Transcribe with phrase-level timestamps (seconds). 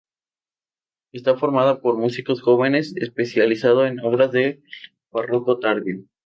[1.11, 4.63] Está formada por músicos jóvenes, especializado en las obras del
[5.11, 6.05] barroco tardío.